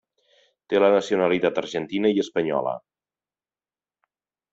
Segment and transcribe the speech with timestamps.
[0.71, 2.73] Té la nacionalitat argentina i espanyola.